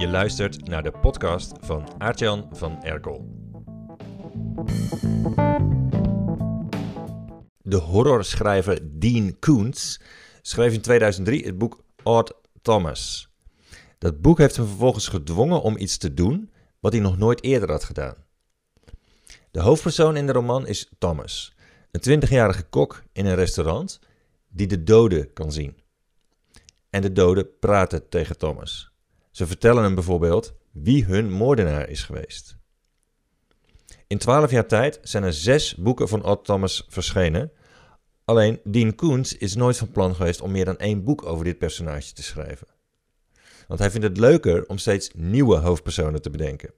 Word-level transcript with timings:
Je 0.00 0.08
luistert 0.08 0.68
naar 0.68 0.82
de 0.82 0.90
podcast 0.90 1.52
van 1.60 1.88
Aartjan 1.98 2.48
van 2.52 2.82
Erkel. 2.82 3.28
De 7.62 7.76
horrorschrijver 7.76 9.00
Dean 9.00 9.38
Koontz 9.38 9.98
schreef 10.42 10.72
in 10.72 10.80
2003 10.80 11.44
het 11.44 11.58
boek 11.58 11.84
Odd 12.02 12.34
Thomas. 12.62 13.30
Dat 13.98 14.20
boek 14.20 14.38
heeft 14.38 14.56
hem 14.56 14.66
vervolgens 14.66 15.08
gedwongen 15.08 15.62
om 15.62 15.76
iets 15.76 15.96
te 15.96 16.14
doen 16.14 16.50
wat 16.78 16.92
hij 16.92 17.00
nog 17.00 17.18
nooit 17.18 17.42
eerder 17.42 17.70
had 17.70 17.84
gedaan. 17.84 18.16
De 19.50 19.60
hoofdpersoon 19.60 20.16
in 20.16 20.26
de 20.26 20.32
roman 20.32 20.66
is 20.66 20.90
Thomas, 20.98 21.54
een 21.90 22.22
20-jarige 22.22 22.62
kok 22.62 23.02
in 23.12 23.26
een 23.26 23.34
restaurant 23.34 24.00
die 24.48 24.66
de 24.66 24.82
doden 24.82 25.32
kan 25.32 25.52
zien. 25.52 25.76
En 26.90 27.02
de 27.02 27.12
doden 27.12 27.58
praten 27.58 28.08
tegen 28.08 28.38
Thomas. 28.38 28.89
Ze 29.30 29.46
vertellen 29.46 29.82
hem 29.82 29.94
bijvoorbeeld 29.94 30.54
wie 30.72 31.04
hun 31.04 31.30
moordenaar 31.32 31.88
is 31.88 32.02
geweest. 32.02 32.56
In 34.06 34.18
twaalf 34.18 34.50
jaar 34.50 34.66
tijd 34.66 34.98
zijn 35.02 35.22
er 35.22 35.32
zes 35.32 35.74
boeken 35.74 36.08
van 36.08 36.24
Odd 36.24 36.44
Thomas 36.44 36.86
verschenen. 36.88 37.52
Alleen 38.24 38.60
Dean 38.64 38.94
Koontz 38.94 39.32
is 39.32 39.54
nooit 39.54 39.76
van 39.76 39.90
plan 39.90 40.14
geweest 40.14 40.40
om 40.40 40.50
meer 40.50 40.64
dan 40.64 40.78
één 40.78 41.04
boek 41.04 41.24
over 41.24 41.44
dit 41.44 41.58
personage 41.58 42.12
te 42.12 42.22
schrijven. 42.22 42.66
Want 43.68 43.80
hij 43.80 43.90
vindt 43.90 44.06
het 44.06 44.18
leuker 44.18 44.66
om 44.66 44.78
steeds 44.78 45.10
nieuwe 45.14 45.56
hoofdpersonen 45.56 46.22
te 46.22 46.30
bedenken. 46.30 46.72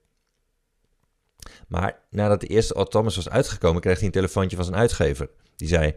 Maar 1.67 1.99
nadat 2.09 2.41
de 2.41 2.47
eerste 2.47 2.75
Odd 2.75 2.91
Thomas 2.91 3.15
was 3.15 3.29
uitgekomen, 3.29 3.81
kreeg 3.81 3.97
hij 3.97 4.05
een 4.05 4.11
telefoontje 4.11 4.55
van 4.55 4.65
zijn 4.65 4.77
uitgever. 4.77 5.29
Die 5.55 5.67
zei: 5.67 5.95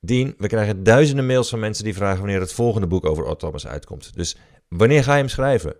Dean, 0.00 0.34
we 0.38 0.46
krijgen 0.46 0.82
duizenden 0.82 1.26
mails 1.26 1.48
van 1.48 1.58
mensen 1.58 1.84
die 1.84 1.94
vragen 1.94 2.18
wanneer 2.18 2.40
het 2.40 2.52
volgende 2.52 2.86
boek 2.86 3.06
over 3.06 3.24
Odd 3.24 3.40
Thomas 3.40 3.66
uitkomt. 3.66 4.14
Dus 4.14 4.36
wanneer 4.68 5.04
ga 5.04 5.12
je 5.12 5.18
hem 5.18 5.28
schrijven? 5.28 5.76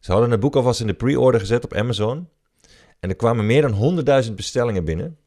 Ze 0.00 0.12
hadden 0.12 0.30
het 0.30 0.40
boek 0.40 0.56
alvast 0.56 0.80
in 0.80 0.86
de 0.86 0.94
pre-order 0.94 1.40
gezet 1.40 1.64
op 1.64 1.74
Amazon. 1.74 2.28
En 3.00 3.08
er 3.08 3.16
kwamen 3.16 3.46
meer 3.46 3.62
dan 3.62 4.24
100.000 4.24 4.32
bestellingen 4.32 4.84
binnen. 4.84 5.18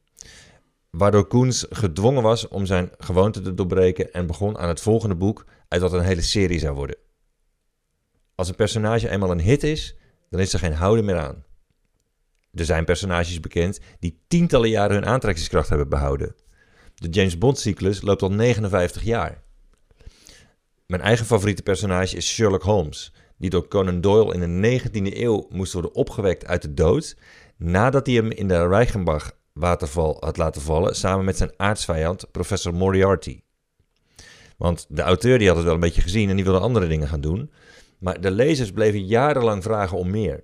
Waardoor 0.90 1.28
Koens 1.28 1.66
gedwongen 1.70 2.23
was 2.23 2.48
om 2.48 2.66
zijn 2.66 2.92
gewoonte 2.98 3.42
te 3.42 3.53
doorbreken 3.53 4.14
en 4.14 4.28
begon 4.28 4.58
aan 4.58 4.68
het 4.68 4.81
volgende 4.81 5.16
boek 5.16 5.45
uit 5.68 5.81
wat 5.81 5.94
een 5.94 6.03
hele 6.03 6.22
serie 6.22 6.59
zou 6.59 6.76
worden. 6.76 6.98
Als 8.36 8.50
een 8.50 8.56
personage 8.56 9.09
eenmaal 9.09 9.31
een 9.31 9.42
hit 9.42 9.64
is, 9.64 9.96
dan 10.30 10.40
is 10.40 10.53
er 10.53 10.59
geen 10.59 10.73
houden 10.73 11.06
meer 11.06 11.18
aan. 11.18 11.44
Er 12.53 12.66
zijn 12.66 12.86
personages 12.86 13.40
bekend 13.40 13.80
die 14.00 14.23
tientallen 14.28 14.70
jaren 14.70 14.96
hun 14.96 15.06
aantrekkingskracht 15.06 15.70
hebben 15.70 15.90
behouden. 15.90 16.36
De 16.96 17.09
James 17.09 17.38
Bond-cyclus 17.38 18.02
loopt 18.02 18.22
al 18.22 18.31
59 18.31 19.03
jaar. 19.03 19.44
Mijn 20.90 21.02
eigen 21.02 21.26
favoriete 21.26 21.62
personage 21.62 22.16
is 22.16 22.28
Sherlock 22.28 22.64
Holmes, 22.64 23.14
die 23.38 23.50
door 23.50 23.68
Conan 23.68 24.02
Doyle 24.02 24.34
in 24.34 24.62
de 24.62 24.80
19e 24.80 25.18
eeuw 25.18 25.48
moest 25.50 25.73
worden 25.73 25.94
opgewekt 25.94 26.46
uit 26.46 26.62
de 26.62 26.73
dood 26.73 27.18
nadat 27.58 28.06
hij 28.06 28.16
hem 28.16 28.31
in 28.31 28.48
de 28.48 28.68
Reichenbach-waterval 28.68 30.18
had 30.20 30.38
laten 30.38 30.62
vallen 30.62 30.96
samen 30.96 31.26
met 31.26 31.38
zijn 31.38 31.52
aardsvijand, 31.58 32.31
professor 32.31 32.73
Moriarty. 32.73 33.42
Want 34.58 34.86
de 34.90 35.02
auteur 35.02 35.38
die 35.38 35.48
had 35.48 35.56
het 35.56 35.66
wel 35.66 35.73
een 35.73 35.80
beetje 35.80 36.02
gezien 36.02 36.30
en 36.30 36.36
die 36.36 36.46
wilde 36.46 36.59
andere 36.59 36.88
dingen 36.88 37.08
gaan 37.08 37.22
doen, 37.22 37.52
maar 38.00 38.22
de 38.22 38.31
lezers 38.31 38.72
bleven 38.72 39.06
jarenlang 39.06 39.64
vragen 39.64 39.98
om 39.98 40.09
meer. 40.09 40.44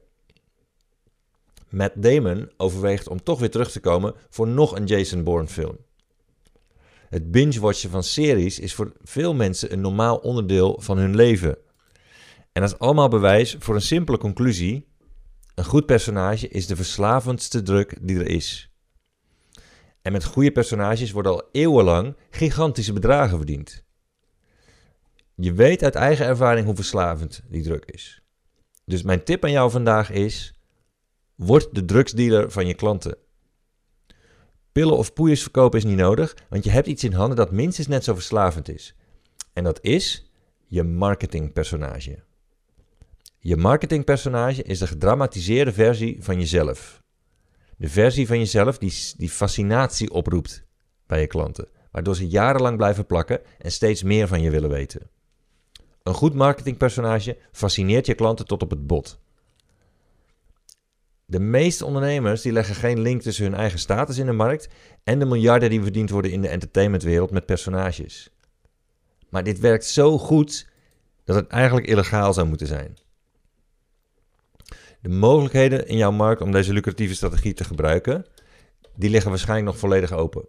Matt 1.69 2.03
Damon 2.03 2.51
overweegt 2.57 3.07
om 3.07 3.23
toch 3.23 3.39
weer 3.39 3.51
terug 3.51 3.71
te 3.71 3.79
komen 3.79 4.13
voor 4.29 4.47
nog 4.47 4.75
een 4.75 4.85
Jason 4.85 5.23
Bourne 5.23 5.47
film. 5.47 5.77
Het 7.09 7.31
binge-watchen 7.31 7.89
van 7.89 8.03
series 8.03 8.59
is 8.59 8.73
voor 8.73 8.93
veel 9.01 9.33
mensen 9.33 9.73
een 9.73 9.81
normaal 9.81 10.17
onderdeel 10.17 10.79
van 10.81 10.97
hun 10.97 11.15
leven. 11.15 11.57
En 12.51 12.61
dat 12.61 12.71
is 12.71 12.79
allemaal 12.79 13.07
bewijs 13.07 13.55
voor 13.59 13.75
een 13.75 13.81
simpele 13.81 14.17
conclusie. 14.17 14.87
Een 15.55 15.65
goed 15.65 15.85
personage 15.85 16.47
is 16.47 16.67
de 16.67 16.75
verslavendste 16.75 17.61
druk 17.61 17.97
die 18.01 18.19
er 18.19 18.27
is. 18.27 18.69
En 20.01 20.11
met 20.11 20.25
goede 20.25 20.51
personages 20.51 21.11
worden 21.11 21.31
al 21.31 21.49
eeuwenlang 21.51 22.15
gigantische 22.29 22.93
bedragen 22.93 23.37
verdiend. 23.37 23.83
Je 25.35 25.53
weet 25.53 25.83
uit 25.83 25.95
eigen 25.95 26.25
ervaring 26.25 26.65
hoe 26.65 26.75
verslavend 26.75 27.41
die 27.49 27.63
druk 27.63 27.85
is. 27.85 28.21
Dus 28.85 29.01
mijn 29.01 29.23
tip 29.23 29.43
aan 29.43 29.51
jou 29.51 29.71
vandaag 29.71 30.11
is: 30.11 30.53
word 31.35 31.75
de 31.75 31.85
drugsdealer 31.85 32.51
van 32.51 32.67
je 32.67 32.73
klanten. 32.73 33.17
Pillen 34.75 34.97
of 34.97 35.13
poeiers 35.13 35.41
verkopen 35.41 35.79
is 35.79 35.85
niet 35.85 35.97
nodig, 35.97 36.35
want 36.49 36.63
je 36.63 36.69
hebt 36.69 36.87
iets 36.87 37.03
in 37.03 37.13
handen 37.13 37.37
dat 37.37 37.51
minstens 37.51 37.87
net 37.87 38.03
zo 38.03 38.13
verslavend 38.13 38.69
is. 38.69 38.95
En 39.53 39.63
dat 39.63 39.79
is 39.81 40.31
je 40.65 40.83
marketingpersonage. 40.83 42.23
Je 43.39 43.57
marketingpersonage 43.57 44.63
is 44.63 44.79
de 44.79 44.87
gedramatiseerde 44.87 45.73
versie 45.73 46.17
van 46.23 46.39
jezelf. 46.39 47.01
De 47.77 47.89
versie 47.89 48.27
van 48.27 48.37
jezelf 48.37 48.77
die, 48.77 48.93
die 49.17 49.29
fascinatie 49.29 50.11
oproept 50.11 50.65
bij 51.07 51.21
je 51.21 51.27
klanten, 51.27 51.67
waardoor 51.91 52.15
ze 52.15 52.27
jarenlang 52.27 52.77
blijven 52.77 53.05
plakken 53.05 53.41
en 53.57 53.71
steeds 53.71 54.03
meer 54.03 54.27
van 54.27 54.41
je 54.41 54.49
willen 54.49 54.69
weten. 54.69 55.09
Een 56.03 56.13
goed 56.13 56.33
marketingpersonage 56.33 57.37
fascineert 57.51 58.05
je 58.05 58.15
klanten 58.15 58.45
tot 58.45 58.61
op 58.61 58.69
het 58.69 58.87
bot. 58.87 59.19
De 61.25 61.39
meeste 61.39 61.85
ondernemers 61.85 62.41
die 62.41 62.51
leggen 62.51 62.75
geen 62.75 62.99
link 62.99 63.21
tussen 63.21 63.45
hun 63.45 63.55
eigen 63.55 63.79
status 63.79 64.17
in 64.17 64.25
de 64.25 64.31
markt 64.31 64.69
en 65.03 65.19
de 65.19 65.25
miljarden 65.25 65.69
die 65.69 65.81
verdiend 65.81 66.09
worden 66.09 66.31
in 66.31 66.41
de 66.41 66.47
entertainmentwereld 66.47 67.31
met 67.31 67.45
personages. 67.45 68.29
Maar 69.29 69.43
dit 69.43 69.59
werkt 69.59 69.85
zo 69.85 70.17
goed 70.17 70.69
dat 71.23 71.35
het 71.35 71.47
eigenlijk 71.47 71.87
illegaal 71.87 72.33
zou 72.33 72.47
moeten 72.47 72.67
zijn. 72.67 72.97
De 75.01 75.09
mogelijkheden 75.09 75.87
in 75.87 75.97
jouw 75.97 76.11
markt 76.11 76.41
om 76.41 76.51
deze 76.51 76.73
lucratieve 76.73 77.15
strategie 77.15 77.53
te 77.53 77.63
gebruiken, 77.63 78.25
die 78.95 79.09
liggen 79.09 79.29
waarschijnlijk 79.29 79.69
nog 79.69 79.77
volledig 79.77 80.11
open. 80.11 80.47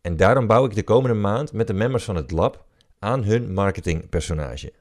En 0.00 0.16
daarom 0.16 0.46
bouw 0.46 0.64
ik 0.64 0.74
de 0.74 0.82
komende 0.82 1.16
maand 1.16 1.52
met 1.52 1.66
de 1.66 1.72
members 1.72 2.04
van 2.04 2.16
het 2.16 2.30
lab 2.30 2.66
aan 2.98 3.24
hun 3.24 3.52
marketingpersonage. 3.52 4.72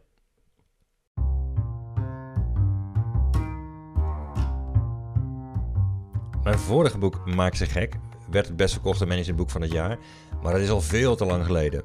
Mijn 6.43 6.59
vorige 6.59 6.99
boek 6.99 7.27
Maak 7.27 7.55
ze 7.55 7.67
gek 7.67 7.94
werd 8.31 8.47
het 8.47 8.56
best 8.56 8.72
verkochte 8.72 9.06
managementboek 9.06 9.50
van 9.50 9.62
het 9.62 9.73
jaar, 9.73 9.99
maar 10.43 10.53
dat 10.53 10.62
is 10.62 10.70
al 10.70 10.81
veel 10.81 11.17
te 11.17 11.25
lang 11.25 11.44
geleden. 11.44 11.85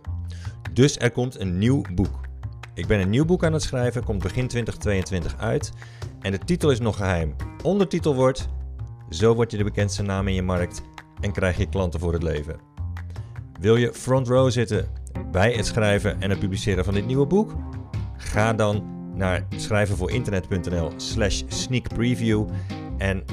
Dus 0.73 0.97
er 0.97 1.11
komt 1.11 1.39
een 1.39 1.57
nieuw 1.57 1.81
boek. 1.93 2.31
Ik 2.75 2.87
ben 2.87 2.99
een 2.99 3.09
nieuw 3.09 3.25
boek 3.25 3.43
aan 3.43 3.53
het 3.53 3.61
schrijven, 3.61 4.03
komt 4.03 4.21
begin 4.21 4.47
2022 4.47 5.37
uit 5.37 5.71
en 6.21 6.31
de 6.31 6.37
titel 6.37 6.71
is 6.71 6.79
nog 6.79 6.95
geheim. 6.95 7.35
Ondertitel 7.63 8.15
wordt 8.15 8.49
Zo 9.09 9.35
word 9.35 9.51
je 9.51 9.57
de 9.57 9.63
bekendste 9.63 10.03
naam 10.03 10.27
in 10.27 10.33
je 10.33 10.41
markt 10.41 10.81
en 11.19 11.31
krijg 11.31 11.57
je 11.57 11.69
klanten 11.69 11.99
voor 11.99 12.13
het 12.13 12.23
leven. 12.23 12.59
Wil 13.59 13.75
je 13.75 13.93
front 13.93 14.27
row 14.27 14.51
zitten 14.51 14.87
bij 15.31 15.53
het 15.53 15.65
schrijven 15.65 16.21
en 16.21 16.29
het 16.29 16.39
publiceren 16.39 16.85
van 16.85 16.93
dit 16.93 17.05
nieuwe 17.05 17.25
boek? 17.25 17.55
Ga 18.17 18.53
dan 18.53 18.83
naar 19.15 19.47
schrijvenvoorinternet.nl 19.55 20.91
slash 20.95 21.43
sneak 21.47 21.87
preview 21.87 22.47
en 22.97 23.23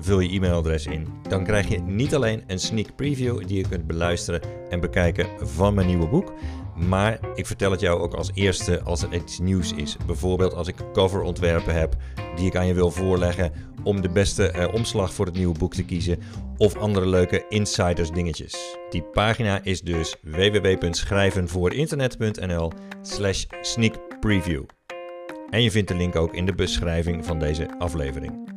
vul 0.00 0.20
je 0.20 0.28
e-mailadres 0.28 0.86
in. 0.86 1.06
Dan 1.28 1.44
krijg 1.44 1.68
je 1.68 1.78
niet 1.80 2.14
alleen 2.14 2.42
een 2.46 2.58
sneak 2.58 2.96
preview 2.96 3.46
die 3.46 3.56
je 3.56 3.68
kunt 3.68 3.86
beluisteren 3.86 4.40
en 4.70 4.80
bekijken 4.80 5.26
van 5.40 5.74
mijn 5.74 5.86
nieuwe 5.86 6.08
boek, 6.08 6.32
maar 6.88 7.18
ik 7.34 7.46
vertel 7.46 7.70
het 7.70 7.80
jou 7.80 8.00
ook 8.00 8.14
als 8.14 8.30
eerste 8.34 8.82
als 8.82 9.02
er 9.02 9.14
iets 9.14 9.38
nieuws 9.38 9.72
is. 9.72 9.96
Bijvoorbeeld 10.06 10.54
als 10.54 10.68
ik 10.68 10.76
coverontwerpen 10.92 11.74
heb 11.74 11.96
die 12.36 12.46
ik 12.46 12.56
aan 12.56 12.66
je 12.66 12.74
wil 12.74 12.90
voorleggen. 12.90 13.52
om 13.82 14.00
de 14.00 14.08
beste 14.08 14.50
eh, 14.50 14.74
omslag 14.74 15.14
voor 15.14 15.26
het 15.26 15.34
nieuwe 15.34 15.58
boek 15.58 15.74
te 15.74 15.84
kiezen 15.84 16.18
of 16.56 16.76
andere 16.76 17.06
leuke 17.06 17.44
insiders 17.48 18.10
dingetjes. 18.10 18.76
Die 18.90 19.02
pagina 19.02 19.60
is 19.62 19.80
dus 19.80 20.16
www.schrijvenvoorinternet.nl 20.22 22.72
slash 23.02 23.44
sneakpreview. 23.60 24.62
En 25.50 25.62
je 25.62 25.70
vindt 25.70 25.88
de 25.88 25.96
link 25.96 26.16
ook 26.16 26.34
in 26.34 26.46
de 26.46 26.54
beschrijving 26.54 27.24
van 27.24 27.38
deze 27.38 27.78
aflevering. 27.78 28.49